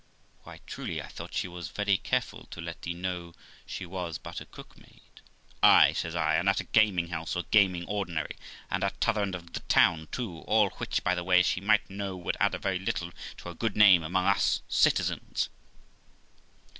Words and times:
'Why, 0.41 0.61
truly, 0.65 0.99
I 0.99 1.05
thought 1.05 1.35
she 1.35 1.47
was 1.47 1.67
very 1.67 1.95
careful 1.95 2.47
to 2.49 2.59
let 2.59 2.81
thee 2.81 2.93
know 2.95 3.35
she 3.67 3.85
was 3.85 4.17
but 4.17 4.41
a 4.41 4.47
cook 4.47 4.75
maid.' 4.75 5.21
'Ay', 5.61 5.93
says 5.93 6.15
I, 6.15 6.37
'and 6.37 6.49
at 6.49 6.59
a 6.59 6.63
gaming 6.63 7.09
house, 7.09 7.35
or 7.35 7.43
garni 7.51 7.81
ng 7.81 7.85
ordinary, 7.87 8.35
and 8.71 8.83
at 8.83 8.99
t'other 8.99 9.21
end 9.21 9.35
of 9.35 9.53
the 9.53 9.59
town 9.59 10.07
too; 10.11 10.39
all 10.47 10.71
which 10.71 11.03
(by 11.03 11.13
the 11.13 11.23
way) 11.23 11.43
she 11.43 11.61
might 11.61 11.87
know 11.87 12.15
would 12.15 12.35
add 12.39 12.59
very 12.59 12.79
little 12.79 13.11
to 13.37 13.49
her 13.49 13.53
good 13.53 13.75
name 13.77 14.01
among 14.01 14.25
us 14.25 14.63
citizens.' 14.67 15.49